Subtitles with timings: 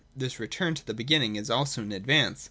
[0.15, 2.39] This return to the beginning is also an advance.